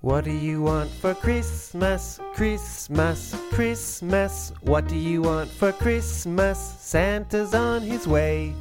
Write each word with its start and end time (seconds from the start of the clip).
What 0.00 0.24
do 0.24 0.30
you 0.30 0.62
want 0.62 0.90
for 0.90 1.12
Christmas? 1.12 2.20
Christmas, 2.32 3.34
Christmas. 3.50 4.52
What 4.60 4.86
do 4.86 4.94
you 4.94 5.22
want 5.22 5.50
for 5.50 5.72
Christmas? 5.72 6.56
Santa's 6.78 7.52
on 7.52 7.82
his 7.82 8.06
way. 8.06 8.54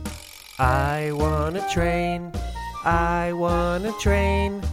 I 0.58 1.12
want 1.14 1.56
a 1.56 1.62
train. 1.70 2.32
I 2.84 3.34
want 3.34 3.86
a 3.86 3.92
train. 4.00 4.64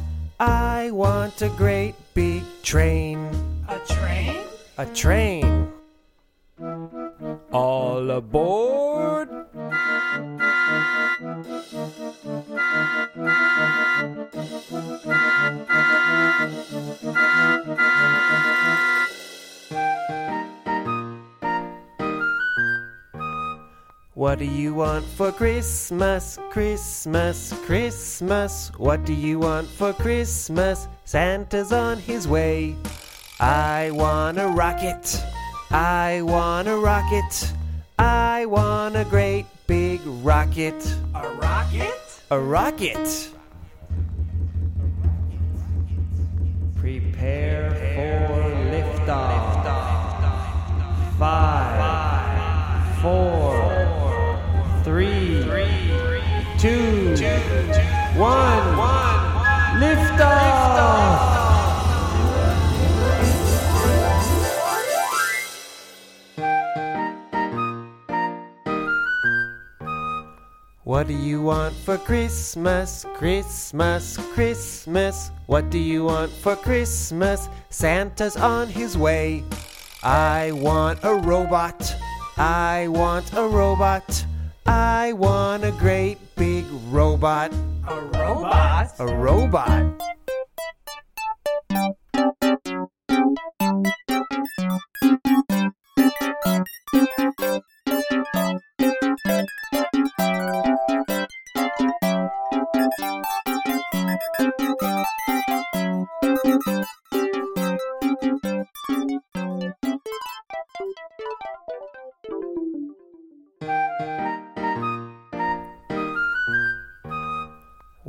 I 0.40 0.90
want 0.90 1.42
a 1.42 1.50
great 1.50 1.96
big 2.14 2.42
train. 2.62 3.28
A 3.68 3.78
train? 3.80 4.36
A 4.78 4.86
train. 4.86 5.70
All 7.52 8.10
aboard! 8.10 9.33
What 24.14 24.38
do 24.38 24.44
you 24.44 24.74
want 24.74 25.04
for 25.04 25.32
Christmas? 25.32 26.38
Christmas, 26.50 27.52
Christmas. 27.66 28.70
What 28.76 29.04
do 29.04 29.12
you 29.12 29.40
want 29.40 29.66
for 29.66 29.92
Christmas? 29.92 30.86
Santa's 31.04 31.72
on 31.72 31.98
his 31.98 32.28
way. 32.28 32.76
I 33.40 33.90
want 33.90 34.38
a 34.38 34.46
rocket. 34.46 35.20
I 35.72 36.22
want 36.22 36.68
a 36.68 36.76
rocket. 36.76 37.52
I 37.98 38.46
want 38.46 38.94
a 38.94 39.04
great 39.04 39.46
big 39.66 40.00
rocket. 40.06 40.80
A 41.16 41.28
rocket? 41.30 42.22
A 42.30 42.38
rocket. 42.38 43.30
Three, 54.84 55.42
two, 56.58 57.16
one. 58.16 59.14
Liftoff. 59.80 61.34
What 70.84 71.08
do 71.08 71.14
you 71.14 71.42
want 71.42 71.74
for 71.74 71.98
Christmas? 71.98 73.04
Christmas, 73.14 74.16
Christmas. 74.32 75.30
What 75.46 75.70
do 75.70 75.78
you 75.78 76.04
want 76.04 76.30
for 76.30 76.54
Christmas? 76.54 77.48
Santa's 77.70 78.36
on 78.36 78.68
his 78.68 78.96
way. 78.96 79.42
I 80.04 80.52
want 80.52 81.00
a 81.02 81.14
robot. 81.14 81.96
I 82.36 82.86
want 82.88 83.32
a 83.32 83.48
robot. 83.48 84.24
I 84.66 85.12
want 85.12 85.64
a 85.64 85.72
great 85.72 86.16
big 86.36 86.64
robot. 86.90 87.52
A 87.86 88.00
robot? 88.00 88.94
A 88.98 89.06
robot. 89.06 90.13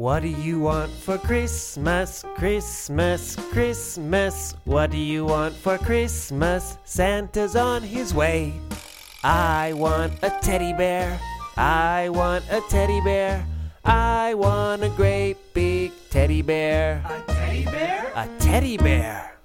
What 0.06 0.22
do 0.22 0.28
you 0.28 0.60
want 0.60 0.92
for 0.92 1.18
Christmas? 1.18 2.24
Christmas, 2.36 3.36
Christmas. 3.50 4.54
What 4.64 4.92
do 4.92 5.00
you 5.00 5.26
want 5.26 5.56
for 5.56 5.80
Christmas? 5.80 6.78
Santa's 6.86 7.56
on 7.56 7.82
his 7.82 8.14
way. 8.14 8.54
I 9.24 9.74
want 9.74 10.14
a 10.22 10.30
teddy 10.44 10.74
bear. 10.74 11.20
I 11.58 12.10
want 12.10 12.46
a 12.52 12.62
teddy 12.70 13.02
bear. 13.02 13.48
I 13.84 14.36
want 14.36 14.84
a 14.84 14.90
great 14.90 15.38
big 15.56 15.92
teddy 16.12 16.44
bear. 16.44 17.04
A 17.10 17.24
teddy 17.26 17.66
bear? 17.66 18.12
A 18.14 18.30
teddy 18.38 18.78
bear. 18.78 19.36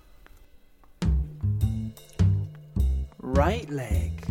Right 3.18 3.70
leg. 3.70 4.26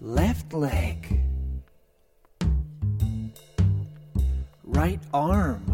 Left 0.00 0.52
leg. 0.52 1.15
Right 4.76 5.00
arm. 5.14 5.64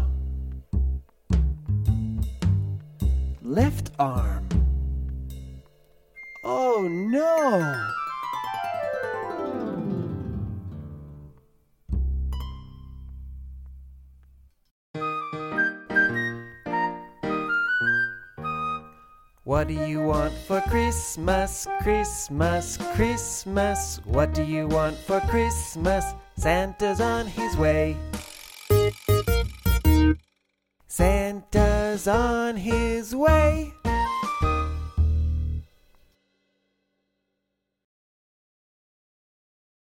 Left 3.41 3.91
arm. 3.99 4.47
Oh 6.45 6.87
no! 6.87 7.89
What 19.43 19.67
do 19.67 19.73
you 19.73 20.01
want 20.01 20.33
for 20.47 20.61
Christmas? 20.61 21.67
Christmas, 21.81 22.77
Christmas. 22.95 23.99
What 24.05 24.33
do 24.33 24.43
you 24.43 24.65
want 24.69 24.95
for 24.95 25.19
Christmas? 25.27 26.05
Santa's 26.37 27.01
on 27.01 27.27
his 27.27 27.57
way. 27.57 27.97
Santa's 30.95 32.07
on 32.07 32.55
his 32.55 33.15
way. 33.15 33.73